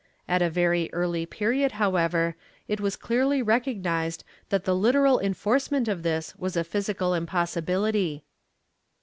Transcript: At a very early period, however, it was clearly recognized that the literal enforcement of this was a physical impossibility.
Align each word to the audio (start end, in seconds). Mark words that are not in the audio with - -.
At 0.27 0.41
a 0.41 0.49
very 0.49 0.89
early 0.93 1.27
period, 1.27 1.73
however, 1.73 2.35
it 2.67 2.81
was 2.81 2.95
clearly 2.95 3.43
recognized 3.43 4.23
that 4.49 4.63
the 4.65 4.75
literal 4.75 5.19
enforcement 5.19 5.87
of 5.87 6.01
this 6.01 6.35
was 6.37 6.57
a 6.57 6.63
physical 6.63 7.13
impossibility. 7.13 8.23